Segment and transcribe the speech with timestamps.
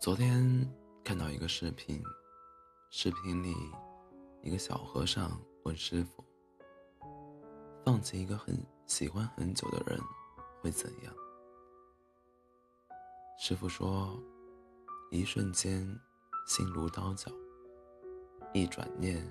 [0.00, 0.66] 昨天
[1.04, 2.02] 看到一个视频，
[2.88, 3.54] 视频里
[4.40, 6.24] 一个小和尚问师傅
[7.84, 10.00] ：“放弃一个很喜欢很久的人
[10.62, 11.14] 会怎样？”
[13.38, 14.18] 师傅说
[15.12, 15.86] ：“一瞬间
[16.46, 17.30] 心如刀绞，
[18.54, 19.22] 一转念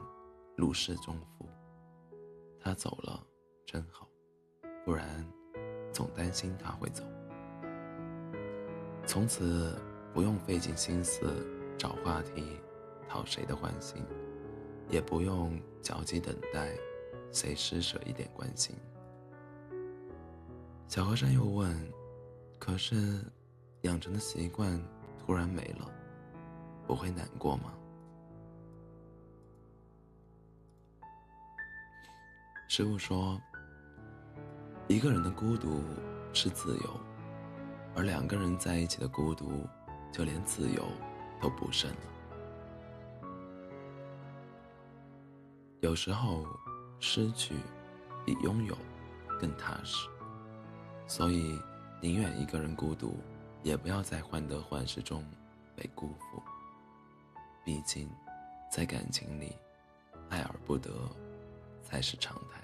[0.56, 1.50] 如释重负。
[2.60, 3.26] 他走了
[3.66, 4.08] 真好，
[4.86, 5.28] 不然
[5.92, 7.04] 总担心他会走。
[9.08, 9.76] 从此。”
[10.20, 11.48] 不用费尽心思
[11.78, 12.60] 找话题
[13.08, 14.04] 讨谁的欢心，
[14.90, 16.76] 也不用焦急等待
[17.32, 18.76] 谁施舍一点关心。
[20.90, 21.74] 小和尚又问
[22.60, 23.24] ：“可是
[23.84, 24.78] 养成的习惯
[25.26, 25.90] 突然没了，
[26.86, 27.74] 不会难过吗？”
[32.68, 33.42] 师傅说
[34.90, 35.82] ：“一个人的孤独
[36.34, 37.00] 是自由，
[37.96, 39.66] 而两个人在一起的孤独。”
[40.12, 40.84] 就连自由
[41.42, 41.98] 都不剩了。
[45.82, 46.46] 有时候，
[47.00, 47.56] 失去
[48.26, 48.78] 比拥有
[49.40, 50.10] 更踏实。
[51.08, 51.58] 所以，
[52.02, 53.18] 宁愿一个人孤独，
[53.64, 55.26] 也不要在患得患失中
[55.76, 56.44] 被辜负。
[57.64, 58.10] 毕竟，
[58.70, 59.56] 在感情里，
[60.30, 60.92] 爱而不得
[61.82, 62.60] 才是常态。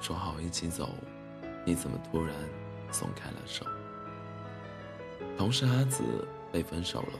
[0.00, 0.90] 说好一起走，
[1.64, 2.34] 你怎么突然？
[2.92, 3.66] 松开了手。
[5.38, 6.02] 同事阿紫
[6.52, 7.18] 被分手了，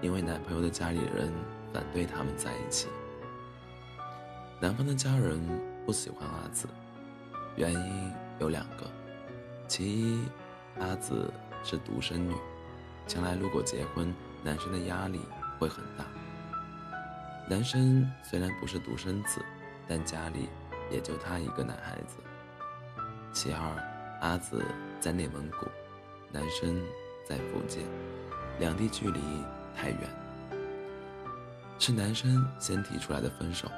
[0.00, 1.32] 因为男朋友的家里人
[1.72, 2.88] 反对他们在一起。
[4.60, 5.40] 男方的家人
[5.84, 6.66] 不喜欢阿紫，
[7.54, 8.90] 原因有两个：
[9.68, 10.24] 其一，
[10.80, 11.30] 阿紫
[11.62, 12.34] 是独生女，
[13.06, 15.20] 将来如果结婚，男生的压力
[15.58, 16.04] 会很大。
[17.48, 19.44] 男生虽然不是独生子，
[19.86, 20.48] 但家里
[20.90, 22.16] 也就他一个男孩子。
[23.32, 23.93] 其二。
[24.24, 24.64] 阿紫
[24.98, 25.66] 在内蒙古，
[26.32, 26.82] 男生
[27.28, 27.84] 在福建，
[28.58, 29.20] 两地距离
[29.76, 30.00] 太远，
[31.78, 33.68] 是男生先提出来的分手。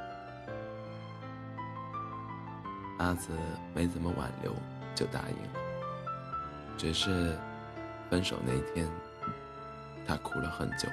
[2.98, 3.32] 阿紫
[3.74, 4.54] 没怎么挽留
[4.94, 5.60] 就答应了，
[6.78, 7.36] 只是
[8.08, 8.88] 分手那天，
[10.06, 10.88] 她哭了很久。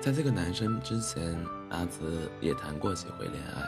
[0.00, 1.38] 在这个男生之前，
[1.70, 3.62] 阿紫也谈过几回恋爱，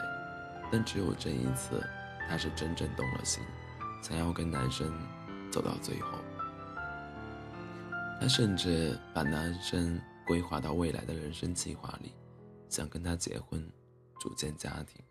[0.69, 1.81] 但只有这一次。
[2.27, 3.43] 她是真正动了心，
[4.01, 4.91] 想要跟男生
[5.51, 6.09] 走到最后。
[8.19, 12.13] 她甚至把男生规划到未来的人生计划里，
[12.67, 13.65] 想跟他结婚，
[14.19, 15.01] 组建家庭。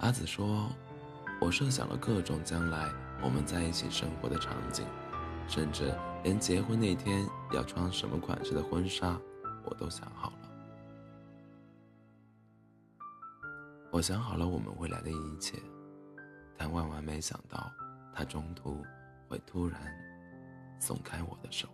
[0.00, 0.70] 阿紫说
[1.40, 2.90] ：“我设想了各种将来
[3.22, 4.86] 我们在一起生活的场景，
[5.46, 9.20] 甚至连结婚那天要穿什么款式的婚纱，
[9.64, 10.37] 我都想好了。”
[13.90, 15.58] 我想好了我们未来的一切，
[16.56, 17.72] 但万万没想到，
[18.14, 18.84] 他中途
[19.28, 19.80] 会突然
[20.78, 21.68] 松开我的手。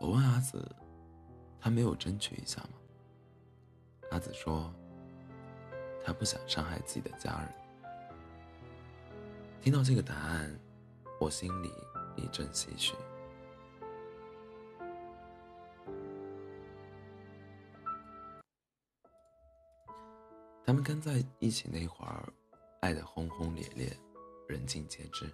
[0.00, 0.64] 我问阿紫
[1.60, 2.70] ：“他没有争取一下吗？”
[4.10, 4.72] 阿紫说
[6.04, 7.52] ：“他不想伤害自己的家人。”
[9.60, 10.58] 听到这个答案，
[11.20, 11.72] 我心里
[12.16, 12.94] 一阵唏嘘。
[20.64, 22.32] 他们刚在一起那会儿，
[22.80, 23.92] 爱得轰轰烈烈，
[24.46, 25.28] 人尽皆知。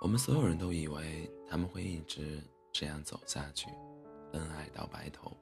[0.00, 3.68] 我们所有人都以为他们会一直这样走下去，
[4.32, 5.36] 恩爱到白头。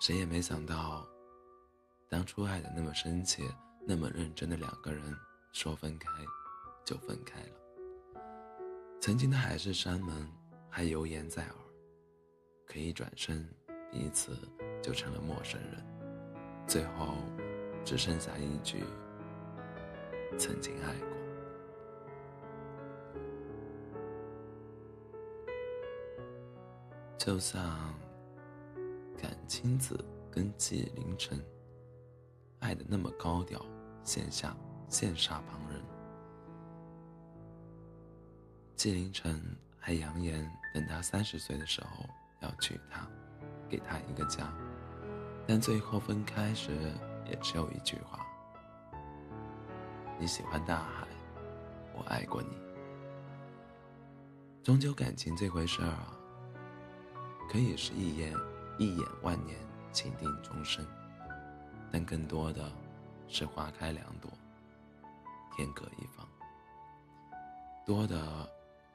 [0.00, 1.06] 谁也没想到，
[2.08, 3.42] 当初爱的那么深切、
[3.86, 5.14] 那么认真的两个人，
[5.52, 6.08] 说分开
[6.82, 8.20] 就分开了。
[9.02, 10.32] 曾经的海誓山盟
[10.70, 11.54] 还犹言在耳，
[12.66, 13.46] 可一转身，
[13.92, 14.34] 彼此
[14.82, 15.97] 就成了陌生人。
[16.68, 17.14] 最后，
[17.82, 18.84] 只剩下一句
[20.38, 21.08] “曾经爱过”。
[27.16, 27.94] 就像
[29.16, 29.98] 感青子
[30.30, 31.42] 跟纪凌尘
[32.58, 33.64] 爱的那么高调，
[34.04, 34.54] 线下
[34.90, 35.82] 羡煞旁人。
[38.76, 39.42] 纪凌尘
[39.78, 42.04] 还扬言，等他三十岁的时候
[42.40, 43.08] 要娶她，
[43.70, 44.52] 给她一个家。
[45.48, 46.92] 但最后分开时，
[47.24, 48.20] 也只有一句话
[50.20, 51.08] ：“你喜欢大海，
[51.96, 52.50] 我爱过你。”
[54.62, 56.12] 终究感情这回事儿啊，
[57.50, 58.36] 可以是一眼
[58.78, 59.58] 一眼万年，
[59.90, 60.84] 情定终身；
[61.90, 62.70] 但更多的
[63.26, 64.30] 是花开两朵，
[65.56, 66.28] 天各一方。
[67.86, 68.46] 多的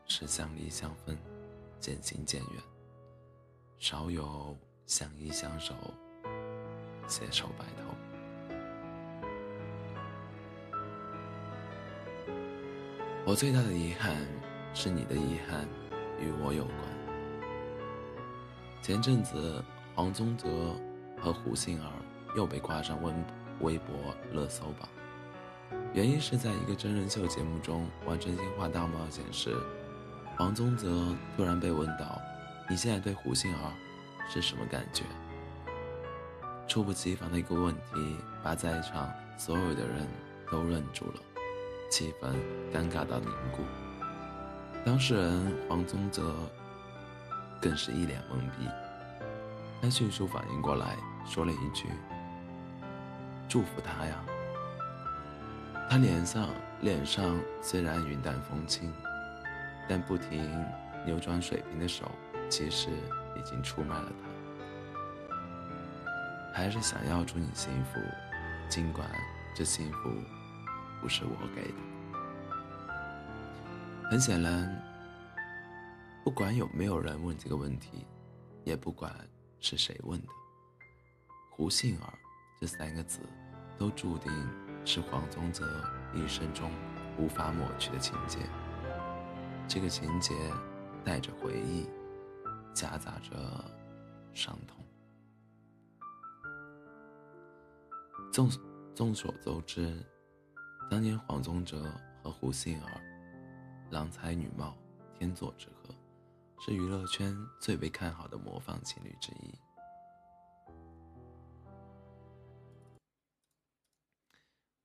[0.06, 1.18] 是相离相分，
[1.80, 2.62] 渐行渐远，
[3.80, 4.56] 少有
[4.86, 5.74] 相依相守。
[7.08, 7.96] 携手白头。
[13.26, 14.16] 我最大的遗憾
[14.74, 15.66] 是你的遗憾，
[16.20, 16.78] 与我有关。
[18.82, 19.64] 前阵子，
[19.96, 20.76] 黄宗泽
[21.18, 21.90] 和胡杏儿
[22.36, 23.14] 又被挂上微
[23.62, 23.96] 微博
[24.30, 24.90] 热搜榜，
[25.94, 29.56] 原因是在一个真人秀节目中玩真心话大冒险时，
[30.36, 32.20] 黄宗泽突然被问到
[32.70, 33.72] ：“你现在对胡杏儿
[34.28, 35.04] 是什么感觉？”
[36.68, 40.08] 猝不及防的一个问题，把在场所有的人
[40.50, 41.20] 都愣住了。
[41.92, 42.34] 气氛
[42.74, 43.62] 尴尬到凝固，
[44.84, 46.34] 当事人黄宗泽
[47.62, 48.68] 更是一脸懵逼。
[49.80, 51.88] 他迅速反应过来，说了一句
[53.48, 54.24] ：“祝福他呀。”
[55.88, 56.50] 他脸上
[56.82, 58.92] 脸上虽然云淡风轻，
[59.88, 60.66] 但不停
[61.06, 62.10] 扭转水瓶的手，
[62.50, 62.90] 其实
[63.38, 64.33] 已经出卖了他。
[66.54, 68.00] 还是想要祝你幸福，
[68.70, 69.10] 尽管
[69.54, 70.10] 这幸福。
[71.02, 71.78] 不是我给的。
[74.10, 74.82] 很显然，
[76.24, 78.08] 不管有没有人问这个问题，
[78.64, 79.14] 也不管
[79.60, 80.28] 是谁问的
[81.52, 82.14] ，“胡杏儿”
[82.62, 83.20] 这三个字，
[83.78, 84.32] 都注定
[84.86, 85.84] 是黄宗泽
[86.14, 86.72] 一生中
[87.18, 88.40] 无法抹去的情节。
[89.68, 90.34] 这个情节
[91.04, 91.86] 带着回忆，
[92.74, 93.30] 夹杂着
[94.34, 94.86] 伤痛。
[98.34, 98.50] 众
[98.96, 100.04] 众所周知。
[100.90, 101.84] 当年黄宗泽
[102.24, 103.00] 和胡杏儿，
[103.92, 104.76] 郎才女貌，
[105.20, 105.94] 天作之合，
[106.60, 109.54] 是娱乐圈最被看好的模范情侣之一。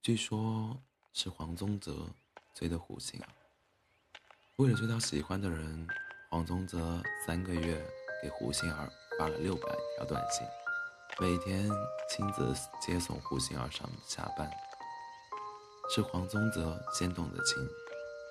[0.03, 0.79] 据说，
[1.15, 2.07] 是黄宗泽
[2.55, 3.29] 追的胡杏儿。
[4.57, 5.89] 为了追到喜欢的人，
[6.29, 7.83] 黄宗泽三个月
[8.23, 10.47] 给胡杏儿发了六百条短信，
[11.21, 11.69] 每天
[12.09, 14.49] 亲自接送胡杏儿上下班。
[15.91, 17.57] 是黄宗泽先动的情，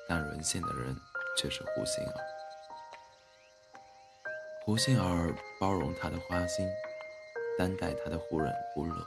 [0.08, 0.96] 但沦陷的人
[1.36, 2.16] 却是胡杏儿。
[4.64, 6.66] 胡杏儿包容他的花心，
[7.58, 9.06] 担待他的忽冷忽热，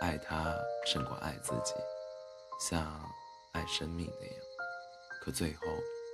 [0.00, 1.74] 爱他胜过爱自己，
[2.60, 2.86] 像
[3.50, 4.36] 爱生命那样。
[5.20, 5.62] 可最后，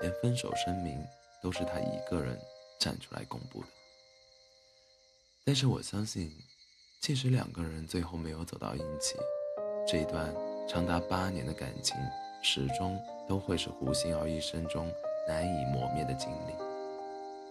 [0.00, 0.98] 连分手声明
[1.42, 2.40] 都是他一个人
[2.80, 3.68] 站出来公布的。
[5.44, 6.30] 但是我相信，
[7.02, 9.16] 即使两个人最后没有走到一起，
[9.84, 10.32] 这一段。
[10.68, 11.96] 长达八年的感情，
[12.40, 12.96] 始终
[13.28, 14.86] 都会是胡杏儿一生中
[15.26, 16.54] 难以磨灭的经历。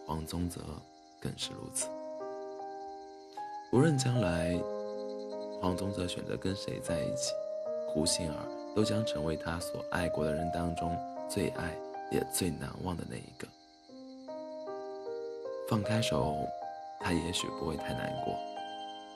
[0.07, 0.61] 黄宗泽
[1.19, 1.89] 更是如此。
[3.73, 4.57] 无论将来
[5.61, 7.33] 黄宗泽选择跟谁在一起，
[7.89, 10.97] 胡杏儿都将成为他所爱过的人当中
[11.27, 11.75] 最爱
[12.09, 13.45] 也最难忘的那一个。
[15.67, 16.47] 放开手，
[17.01, 18.33] 他也许不会太难过，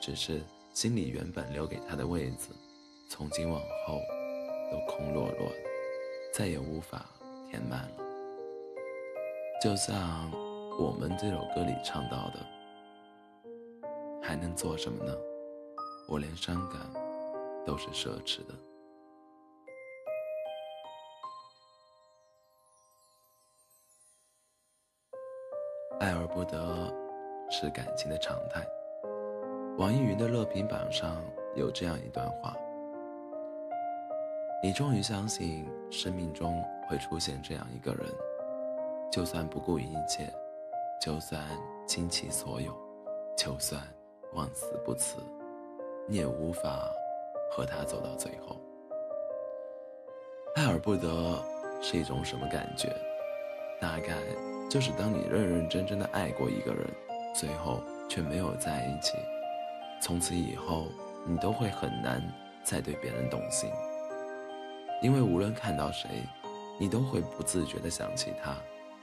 [0.00, 2.54] 只是心里原本留给他的位子。
[3.08, 4.00] 从今往后，
[4.70, 5.56] 都空落落的，
[6.32, 7.06] 再也无法
[7.48, 7.98] 填满了。
[9.62, 10.30] 就像
[10.78, 12.46] 我们这首歌里唱到的
[14.22, 15.16] ：“还能做什么呢？
[16.08, 16.80] 我连伤感
[17.64, 18.54] 都是奢侈的。”
[26.00, 26.92] 爱而不得，
[27.50, 28.66] 是感情的常态。
[29.78, 31.22] 网易云的热评榜上
[31.54, 32.56] 有这样一段话。
[34.62, 38.06] 你终于相信生命中会出现这样一个人，
[39.12, 40.32] 就算不顾一切，
[40.98, 41.42] 就算
[41.86, 42.74] 倾其所有，
[43.36, 43.82] 就算
[44.32, 45.18] 万死不辞，
[46.08, 46.90] 你也无法
[47.52, 48.56] 和他走到最后。
[50.54, 51.38] 爱而不得
[51.82, 52.88] 是一种什么感觉？
[53.78, 54.16] 大概
[54.70, 56.88] 就是当你认认真真的爱过一个人，
[57.34, 57.78] 最后
[58.08, 59.18] 却没有在一起，
[60.00, 60.86] 从此以后
[61.26, 62.22] 你都会很难
[62.64, 63.70] 再对别人动心。
[65.02, 66.08] 因为无论看到谁，
[66.78, 68.56] 你都会不自觉地想起他，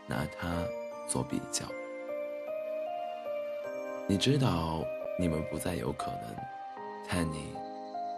[0.07, 0.65] 拿他
[1.07, 1.65] 做比较。
[4.07, 4.83] 你知道
[5.19, 6.35] 你们不再有可能，
[7.09, 7.53] 但你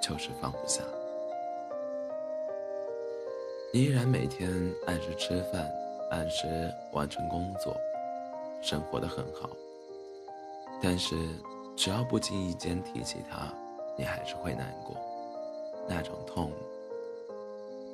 [0.01, 0.81] 就是放不下。
[3.73, 4.49] 你依然每天
[4.87, 5.69] 按时吃饭，
[6.11, 6.47] 按时
[6.93, 7.75] 完成工作，
[8.61, 9.49] 生活的很好。
[10.81, 11.15] 但是
[11.75, 13.53] 只要不经意间提起他，
[13.97, 14.95] 你还是会难过，
[15.87, 16.51] 那种痛。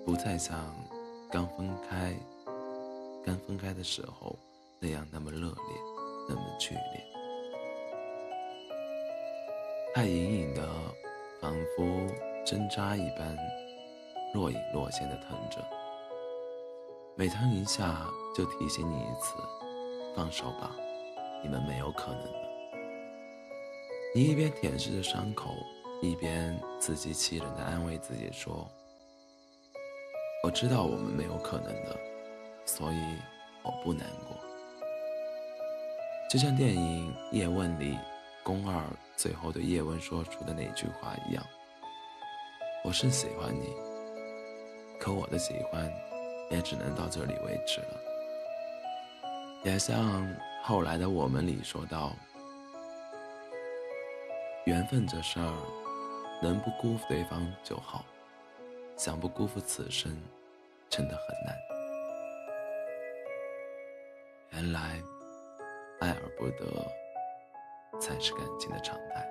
[0.06, 0.58] 不再像
[1.32, 2.14] 刚分开、
[3.26, 4.36] 刚分开的时候
[4.80, 5.56] 那样那么热烈，
[6.30, 7.04] 那么剧烈。
[9.96, 10.68] 爱隐隐的，
[11.42, 11.84] 仿佛
[12.46, 13.38] 针扎一般，
[14.34, 15.58] 若隐若现的疼着。
[17.16, 19.34] 每疼一下，就提醒你一次：
[20.16, 20.72] 放手吧，
[21.44, 22.51] 你们没有可能了。
[24.14, 25.56] 你一边舔舐着伤口，
[26.02, 28.70] 一边自欺欺人的安慰自己说。
[30.44, 31.98] 我知道我们没有可能的，
[32.66, 32.98] 所以
[33.64, 34.36] 我不难过。
[36.30, 37.98] 就像电影《叶问》里
[38.44, 38.84] 宫二
[39.16, 41.42] 最后对叶问说出的那句话一样
[42.84, 43.74] ：“我是喜欢你，
[45.00, 45.90] 可我的喜欢
[46.50, 48.02] 也只能到这里为止了。”
[49.64, 50.28] 也像
[50.64, 52.14] 后来的我们里说到
[54.66, 55.54] ：“缘分这事儿，
[56.42, 58.06] 能不辜负对方就好，
[58.96, 60.16] 想不辜负此生，
[60.90, 61.56] 真的很难。”
[64.54, 65.02] 原来。
[66.02, 66.66] 爱而不得，
[68.00, 69.24] 才是感情的常态。